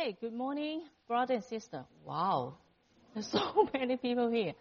[0.00, 1.84] Okay, good morning, brother and sister.
[2.06, 2.54] Wow,
[3.12, 4.54] there's so many people here.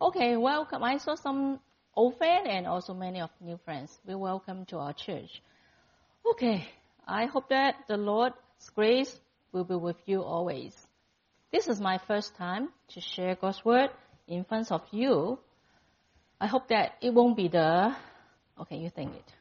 [0.00, 0.82] Okay, welcome.
[0.82, 1.60] I saw some
[1.94, 3.90] old friends and also many of new friends.
[4.06, 5.42] We welcome to our church.
[6.30, 6.66] Okay,
[7.06, 8.36] I hope that the Lord's
[8.74, 9.14] grace
[9.52, 10.74] will be with you always.
[11.52, 13.90] This is my first time to share God's word
[14.28, 15.38] in front of you.
[16.40, 17.94] I hope that it won't be the,
[18.62, 19.32] okay, you think it.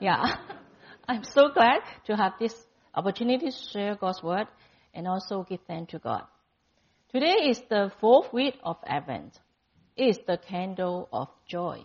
[0.00, 0.38] Yeah.
[1.08, 2.54] I'm so glad to have this
[2.92, 4.48] opportunity to share God's word
[4.94, 6.24] and also give thanks to God.
[7.12, 9.38] Today is the fourth week of Advent.
[9.96, 11.84] It is the candle of joy.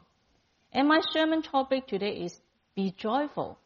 [0.71, 2.39] And my sermon topic today is
[2.75, 3.57] be joyful.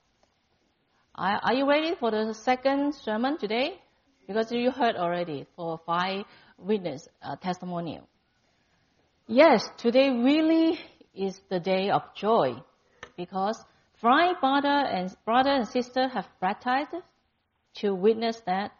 [1.14, 3.80] Are, you ready for the second sermon today?
[4.28, 6.24] Because you heard already for five
[6.58, 8.08] witness uh, testimonial.
[9.28, 10.80] Yes, today really
[11.14, 12.56] is the day of joy
[13.18, 13.62] because
[14.02, 16.96] five brother and brother and sister have baptized
[17.76, 18.72] to witness that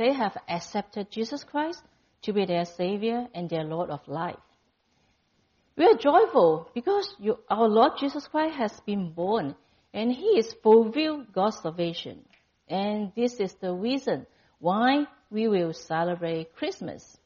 [0.00, 1.82] they have accepted Jesus Christ
[2.22, 4.40] to be their Savior and their Lord of life.
[5.76, 9.54] We are joyful because you, our Lord Jesus Christ has been born
[9.92, 12.24] and He is fulfilled God's salvation.
[12.66, 14.26] And this is the reason
[14.58, 17.18] why we will celebrate Christmas.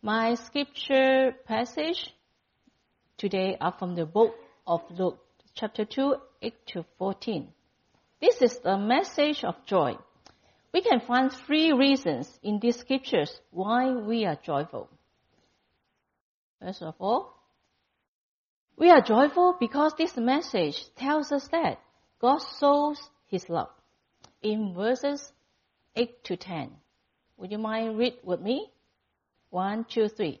[0.00, 2.14] My scripture passage
[3.18, 4.34] today are from the book
[4.66, 5.18] of Luke,
[5.54, 7.48] chapter 2, 8 to 14.
[8.18, 9.96] This is the message of joy.
[10.72, 14.88] We can find three reasons in these scriptures why we are joyful.
[16.60, 17.34] First of all,
[18.76, 21.80] we are joyful because this message tells us that
[22.20, 23.70] God shows His love.
[24.42, 25.32] In verses
[25.96, 26.70] 8 to 10.
[27.36, 28.70] Would you mind read with me?
[29.50, 30.40] One, two, three.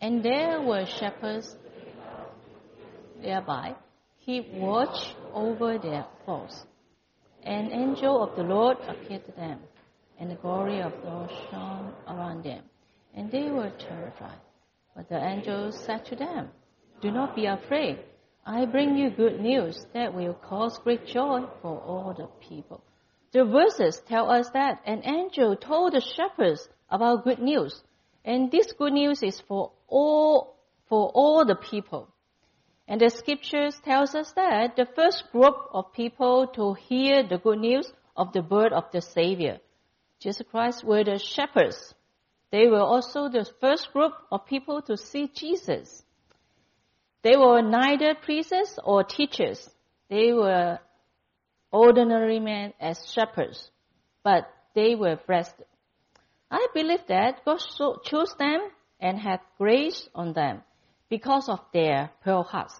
[0.00, 1.56] And there were shepherds
[3.20, 3.74] thereby.
[4.18, 6.64] He watched over their flocks
[7.44, 9.60] an angel of the Lord appeared to them,
[10.18, 12.62] and the glory of the Lord shone around them,
[13.14, 14.38] and they were terrified.
[14.94, 16.50] But the angel said to them,
[17.00, 17.98] Do not be afraid.
[18.44, 22.82] I bring you good news that will cause great joy for all the people.
[23.32, 27.82] The verses tell us that an angel told the shepherds about good news,
[28.24, 30.56] and this good news is for all
[30.88, 32.11] for all the people.
[32.92, 37.58] And the scriptures tells us that the first group of people to hear the good
[37.58, 39.60] news of the birth of the Savior,
[40.20, 41.94] Jesus Christ, were the shepherds.
[42.50, 46.04] They were also the first group of people to see Jesus.
[47.22, 49.70] They were neither priests or teachers.
[50.10, 50.78] They were
[51.70, 53.70] ordinary men as shepherds,
[54.22, 55.54] but they were blessed.
[56.50, 57.62] I believe that God
[58.04, 58.68] chose them
[59.00, 60.62] and had grace on them
[61.12, 62.74] because of their pearl hearts.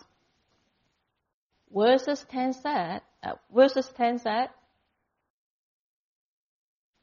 [1.70, 4.48] Verses 10 said, uh, verses 10 said,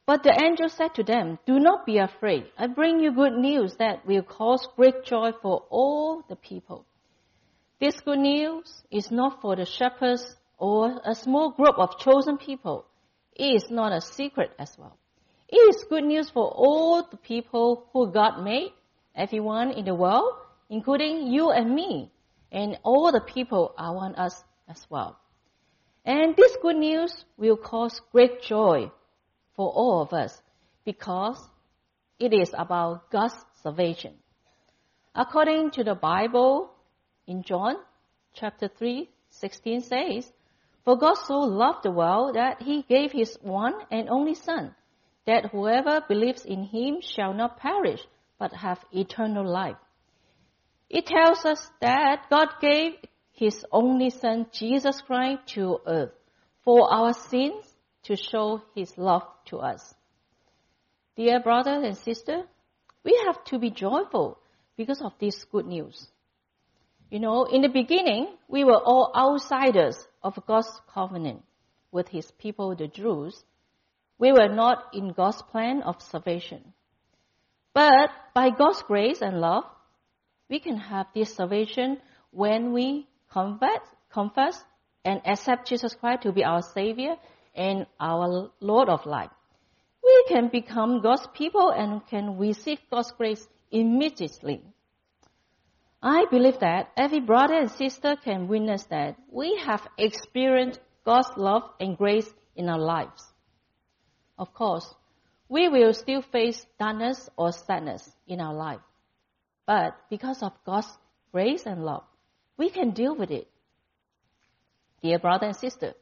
[0.08, 2.46] but the angel said to them, Do not be afraid.
[2.58, 6.88] I bring you good news that will cause great joy for all the people.
[7.80, 12.88] This good news is not for the shepherds or a small group of chosen people.
[13.36, 14.98] It is not a secret as well.
[15.48, 18.72] It is good news for all the people who God made,
[19.16, 20.34] everyone in the world,
[20.70, 22.12] including you and me,
[22.52, 25.20] and all the people around us as well.
[26.06, 28.92] And this good news will cause great joy
[29.56, 30.42] for all of us
[30.86, 31.38] because
[32.20, 34.16] it is about God's salvation.
[35.14, 36.72] According to the Bible
[37.28, 37.76] in John
[38.34, 40.32] chapter 3, 16 says,
[40.86, 44.76] For God so loved the world that he gave his one and only son,
[45.26, 48.02] that whoever believes in him shall not perish,
[48.38, 49.78] but have eternal life.
[50.90, 52.94] It tells us that God gave
[53.32, 56.12] His only Son, Jesus Christ, to earth
[56.64, 57.66] for our sins
[58.04, 59.94] to show His love to us.
[61.16, 62.44] Dear brothers and sisters,
[63.04, 64.40] we have to be joyful
[64.78, 66.08] because of this good news.
[67.12, 71.44] You know, in the beginning, we were all outsiders of God's covenant
[71.92, 73.44] with His people, the Jews.
[74.18, 76.74] We were not in God's plan of salvation.
[77.74, 79.66] But by God's grace and love,
[80.50, 82.00] we can have this salvation
[82.32, 83.82] when we convert,
[84.12, 84.64] confess
[85.06, 87.16] and accept Jesus Christ to be our Savior
[87.56, 89.32] and our Lord of life.
[90.04, 94.64] We can become God's people and can receive God's grace immediately.
[96.02, 101.64] I believe that every brother and sister can witness that we have experienced God's love
[101.80, 103.24] and grace in our lives.
[104.38, 104.96] Of course,
[105.50, 108.80] we will still face darkness or sadness in our life.
[109.70, 110.88] But because of God's
[111.32, 112.02] grace and love,
[112.58, 113.48] we can deal with it.
[115.04, 115.94] Dear brother and sister,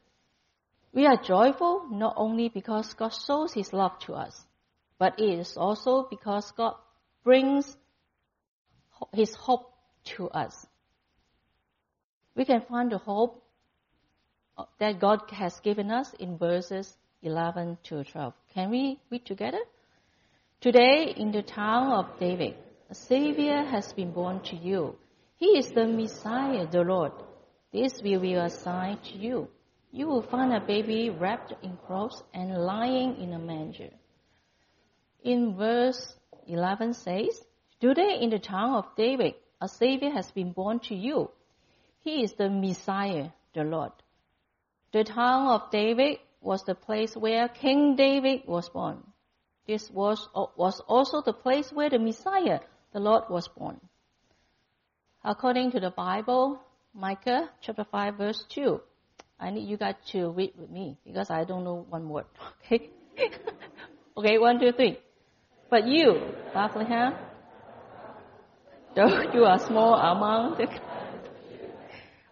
[0.94, 4.34] We are joyful not only because God shows His love to us,
[4.98, 6.76] but it is also because God
[7.24, 7.76] brings
[9.12, 9.70] His hope
[10.16, 10.54] to us.
[12.34, 13.44] We can find the hope
[14.56, 18.32] uh, that God has given us in verses 11 to 12.
[18.54, 19.60] Can we read together?
[20.62, 22.56] Today, in the town of David,
[22.90, 24.96] a Savior has been born to you.
[25.36, 27.12] He is the Messiah, the Lord.
[27.70, 29.48] This will be a sign to you.
[29.92, 33.90] You will find a baby wrapped in clothes and lying in a manger.
[35.22, 36.14] In verse
[36.46, 37.44] 11 says,
[37.78, 41.30] Today in the town of David, a Savior has been born to you.
[42.00, 43.92] He is the Messiah, the Lord.
[44.92, 49.02] The town of David was the place where King David was born.
[49.66, 50.26] This was,
[50.56, 52.60] was also the place where the Messiah,
[52.92, 53.80] the Lord, was born.
[55.24, 56.60] According to the Bible,
[56.94, 58.80] Micah chapter 5 verse 2.
[59.40, 62.26] I need you guys to read with me because I don't know one word.
[62.66, 62.90] Okay?
[64.16, 64.98] okay, one, two, three.
[65.70, 67.14] But you, Bethlehem,
[68.94, 70.66] though you are small among the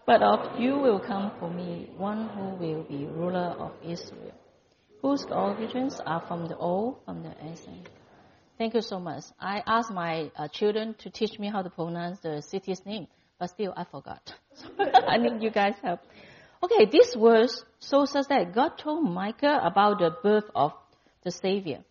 [0.07, 4.35] but of you will come for me one who will be ruler of Israel,
[5.03, 7.89] whose origins are from the old, from the ancient.
[8.59, 9.25] Thank you so much.
[9.39, 13.07] I asked my uh, children to teach me how to pronounce the city's name,
[13.39, 14.33] but still I forgot.
[14.79, 16.01] I need you guys' help.
[16.63, 20.73] Okay, this verse shows us that God told Micah about the birth of
[21.23, 21.85] the Savior.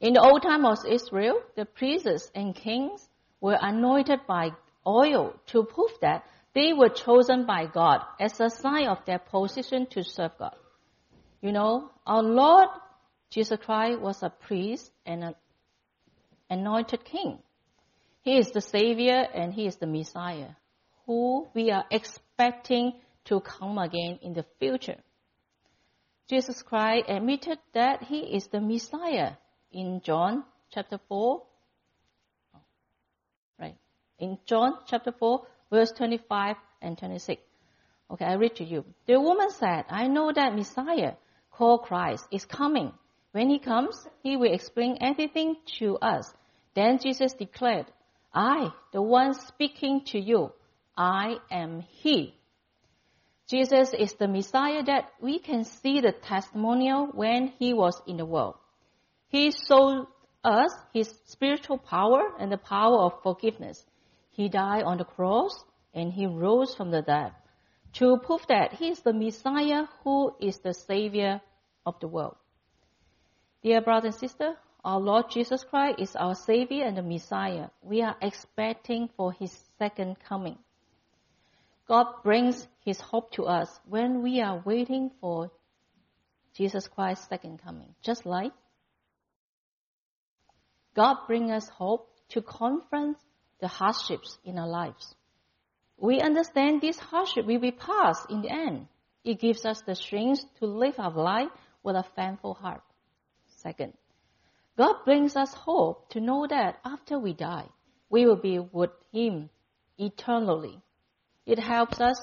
[0.00, 3.08] In the old time of Israel, the priests and kings
[3.40, 4.50] were anointed by
[4.86, 6.24] oil to prove that
[6.54, 10.54] they were chosen by God as a sign of their position to serve God.
[11.40, 12.68] You know, our Lord
[13.30, 15.34] Jesus Christ was a priest and an
[16.50, 17.38] anointed king.
[18.22, 20.50] He is the Savior and He is the Messiah,
[21.06, 22.94] who we are expecting
[23.26, 24.96] to come again in the future.
[26.28, 29.32] Jesus Christ admitted that He is the Messiah
[29.72, 31.42] in John chapter 4.
[33.60, 33.76] Right.
[34.18, 37.42] In John chapter 4, verse 25 and 26.
[38.10, 38.84] Okay, I read to you.
[39.06, 41.14] The woman said, I know that Messiah,
[41.50, 42.92] called Christ, is coming.
[43.38, 46.34] When he comes, he will explain everything to us.
[46.74, 47.86] Then Jesus declared,
[48.34, 50.50] I, the one speaking to you,
[50.96, 52.34] I am he.
[53.48, 58.26] Jesus is the Messiah that we can see the testimonial when he was in the
[58.26, 58.56] world.
[59.28, 60.08] He showed
[60.42, 63.86] us his spiritual power and the power of forgiveness.
[64.30, 65.64] He died on the cross
[65.94, 67.34] and he rose from the dead
[67.92, 71.40] to prove that he is the Messiah who is the Savior
[71.86, 72.34] of the world.
[73.62, 77.68] Dear brother and sister, our Lord Jesus Christ is our Savior and the Messiah.
[77.82, 80.58] We are expecting for His second coming.
[81.88, 85.50] God brings His hope to us when we are waiting for
[86.54, 87.94] Jesus Christ's second coming.
[88.00, 88.52] Just like
[90.94, 93.16] God brings us hope to confront
[93.60, 95.14] the hardships in our lives.
[95.96, 98.86] We understand this hardship will be past in the end.
[99.24, 101.50] It gives us the strength to live our life
[101.82, 102.82] with a thankful heart.
[103.58, 103.92] Second,
[104.76, 107.66] God brings us hope to know that after we die,
[108.08, 109.50] we will be with Him
[109.98, 110.80] eternally.
[111.44, 112.20] It helps us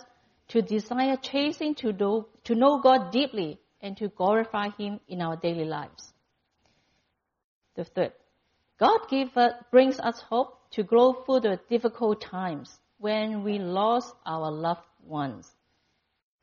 [0.49, 5.35] to desire chasing to know, to know God deeply and to glorify Him in our
[5.35, 6.13] daily lives.
[7.75, 8.13] The third,
[8.79, 14.13] God give us, brings us hope to grow through the difficult times when we lost
[14.25, 15.51] our loved ones.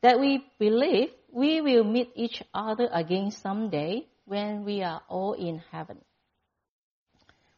[0.02, 5.60] That we believe we will meet each other again someday when we are all in
[5.70, 5.98] heaven.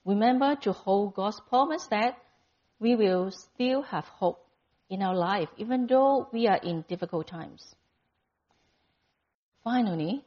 [0.05, 2.19] Remember to hold God's promise that
[2.81, 4.45] we will still have hope
[4.91, 7.77] in our life even though we are in difficult times.
[9.63, 10.25] Finally,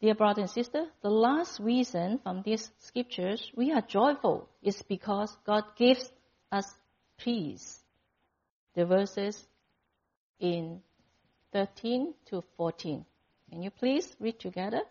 [0.00, 5.30] dear brother and sister, the last reason from these scriptures we are joyful is because
[5.46, 6.10] God gives
[6.50, 6.66] us
[7.16, 7.78] peace
[8.74, 9.40] the verses
[10.40, 10.80] in
[11.52, 13.06] 13 to 14.
[13.50, 14.82] Can you please read together?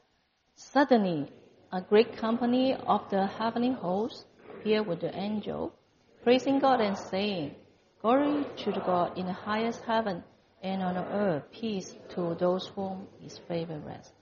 [0.55, 1.31] Suddenly,
[1.71, 5.73] a great company of the heavenly hosts appeared with the angel,
[6.23, 7.55] praising God and saying,
[8.01, 10.23] Glory to the God in the highest heaven,
[10.61, 14.13] and on earth peace to those whom his favor rests.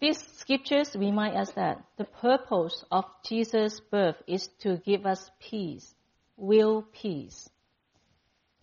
[0.00, 5.94] These scriptures remind us that the purpose of Jesus' birth is to give us peace,
[6.36, 7.48] real peace.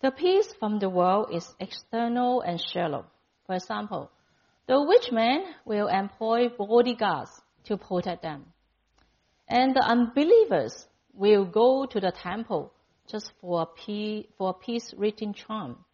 [0.00, 3.06] The peace from the world is external and shallow.
[3.46, 4.10] For example,
[4.66, 8.46] the rich man will employ bodyguards to protect them.
[9.48, 12.72] And the unbelievers will go to the temple
[13.06, 15.84] just for a peace, for a peace written charm.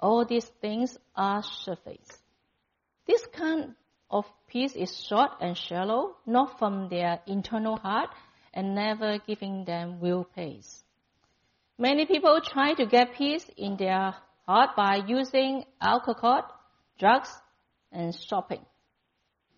[0.00, 2.22] All these things are surface.
[3.06, 3.74] This kind
[4.10, 8.10] of peace is short and shallow, not from their internal heart,
[8.54, 10.84] and never giving them real peace.
[11.78, 14.14] Many people try to get peace in their
[14.46, 16.42] heart by using alcohol,
[16.98, 17.30] drugs,
[17.92, 18.64] and shopping.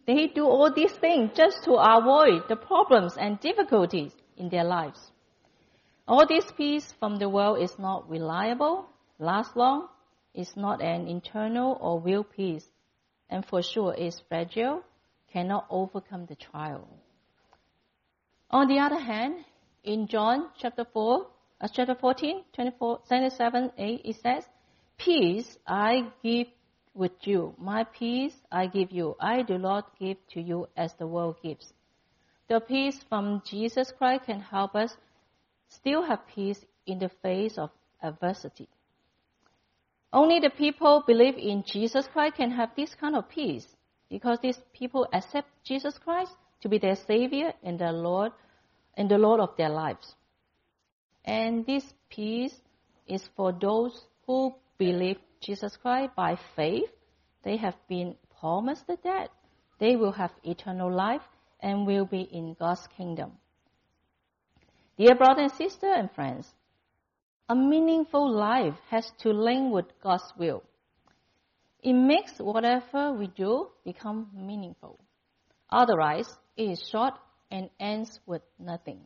[0.06, 5.00] They do all these things just to avoid the problems and difficulties in their lives.
[6.06, 8.86] All this peace from the world is not reliable,
[9.18, 9.88] last long,
[10.34, 12.66] is not an internal or real peace,
[13.30, 14.82] and for sure is fragile,
[15.32, 16.86] cannot overcome the trial.
[18.50, 19.44] On the other hand,
[19.82, 21.26] in John chapter 4,
[21.60, 24.44] uh, chapter 14, 24, 27, 8, it says,
[24.98, 26.48] Peace I give
[26.94, 27.54] with you.
[27.58, 29.16] My peace I give you.
[29.20, 31.72] I do not give to you as the world gives.
[32.48, 34.96] The peace from Jesus Christ can help us
[35.68, 37.70] still have peace in the face of
[38.02, 38.68] adversity.
[40.12, 43.66] Only the people believe in Jesus Christ can have this kind of peace
[44.08, 48.32] because these people accept Jesus Christ to be their Savior and their Lord
[48.96, 50.14] and the Lord of their lives.
[51.24, 52.54] And this peace
[53.08, 56.90] is for those who believe Jesus Christ by faith.
[57.42, 59.28] They have been promised that
[59.78, 61.22] they will have eternal life
[61.60, 63.32] and will be in God's kingdom.
[64.96, 66.46] Dear brothers and sisters and friends,
[67.48, 70.62] a meaningful life has to link with God's will.
[71.82, 74.98] It makes whatever we do become meaningful.
[75.68, 77.14] Otherwise, it is short
[77.50, 79.00] and ends with nothing.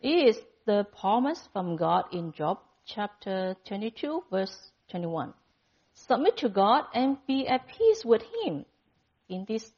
[0.00, 5.34] It is the promise from God in Job chapter 22 verse 21.
[5.94, 8.64] Submit to God and be at peace with Him.
[9.28, 9.70] In this,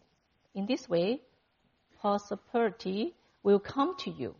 [0.54, 1.20] in this way,
[2.00, 4.34] prosperity will come to you.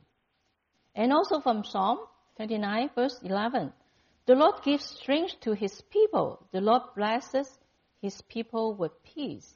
[0.94, 1.98] And also from Psalm
[2.36, 3.72] 29 verse 11.
[4.26, 6.46] The Lord gives strength to his people.
[6.52, 7.48] The Lord blesses
[8.00, 9.54] his people with peace.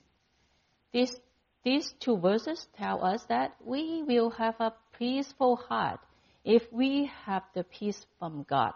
[0.92, 1.21] These,
[1.62, 6.00] these two verses tell us that we will have a peaceful heart
[6.44, 8.75] if we have the peace from God.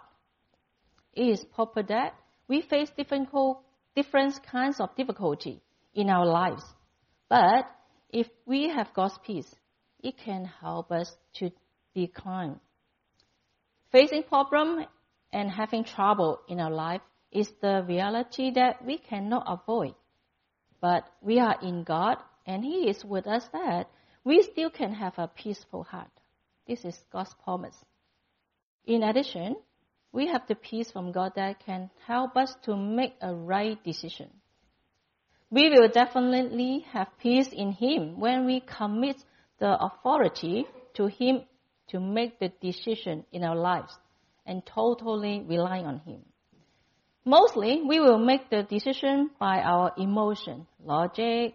[1.18, 2.14] Is proper that
[2.46, 3.28] we face different,
[3.96, 5.60] different kinds of difficulty
[5.92, 6.62] in our lives.
[7.28, 7.66] But
[8.10, 9.52] if we have God's peace,
[9.98, 11.50] it can help us to
[11.92, 12.60] be decline.
[13.90, 14.84] Facing problem
[15.32, 17.00] and having trouble in our life
[17.32, 19.94] is the reality that we cannot avoid.
[20.80, 23.90] But we are in God and He is with us that
[24.22, 26.12] we still can have a peaceful heart.
[26.68, 27.76] This is God's promise.
[28.84, 29.56] In addition,
[30.12, 34.30] we have the peace from God that can help us to make a right decision.
[35.50, 39.16] We will definitely have peace in Him when we commit
[39.58, 41.42] the authority to Him
[41.88, 43.96] to make the decision in our lives
[44.44, 46.20] and totally rely on Him.
[47.24, 51.54] Mostly, we will make the decision by our emotion, logic,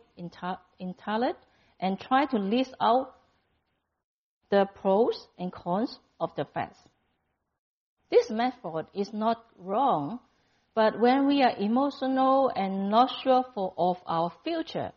[0.80, 1.44] intellect,
[1.80, 3.16] and try to list out
[4.52, 6.78] the pros and cons of the facts.
[8.14, 10.20] This method is not wrong,
[10.76, 14.92] but when we are emotional and not sure for, of our future,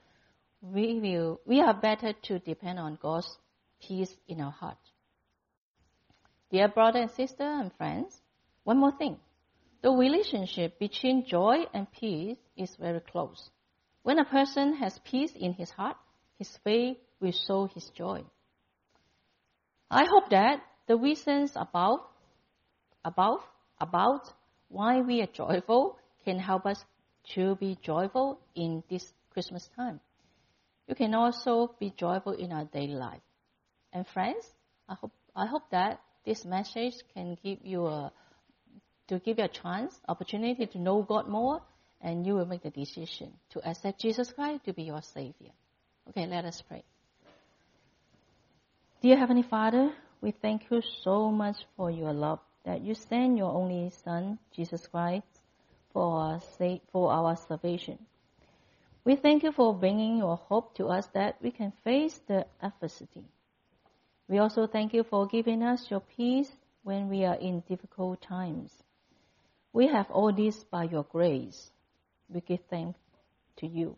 [0.61, 3.39] we, will, we are better to depend on God's
[3.81, 4.77] peace in our heart.
[6.51, 8.21] Dear brother and sister and friends,
[8.65, 9.17] one more thing.
[9.81, 13.49] The relationship between joy and peace is very close.
[14.03, 15.97] When a person has peace in his heart,
[16.39, 18.25] his faith will show his joy.
[19.91, 22.01] I hope that the reasons above,
[23.07, 23.41] above,
[23.81, 24.33] about
[24.69, 26.85] why we are joyful can help us
[27.35, 30.01] to be joyful in this Christmas time.
[30.89, 33.23] You can also be joyful in our daily life.
[33.93, 34.45] And friends,
[34.89, 38.13] I hope, I hope that this message can give you a,
[39.09, 41.63] to give you a chance, opportunity to know God more,
[42.01, 45.53] and you will make the decision to accept Jesus Christ to be your Savior.
[46.09, 46.85] Okay, let us pray.
[49.01, 53.53] Dear Heavenly Father, we thank you so much for your love that you sent your
[53.53, 55.25] only Son, Jesus Christ,
[55.93, 56.41] for our,
[56.93, 57.99] for our salvation.
[59.05, 63.25] We thank you for bringing your hope to us that we can face the adversity.
[64.29, 66.51] We also thank you for giving us your peace
[66.83, 68.73] when we are in difficult times.
[69.73, 71.71] We have all this by your grace.
[72.29, 72.99] We give thanks
[73.59, 73.97] to you.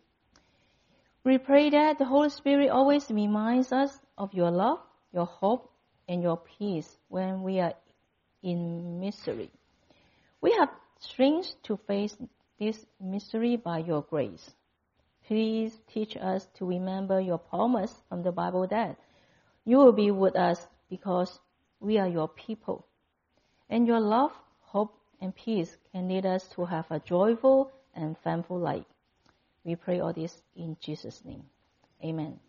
[1.25, 4.81] We pray that the Holy Spirit always reminds us of your love,
[5.13, 5.73] your hope,
[6.07, 7.73] and your peace when we are
[8.43, 9.51] in misery.
[10.41, 12.17] We have strength to face
[12.59, 14.51] this misery by your grace.
[15.27, 18.97] Please teach us to remember your promise from the Bible that
[19.65, 21.39] you will be with us because
[21.81, 22.87] we are your people.
[23.69, 28.59] And your love, hope, and peace can lead us to have a joyful and thankful
[28.59, 28.87] life.
[29.65, 31.45] We pray all this in Jesus' name.
[32.03, 32.41] Amen.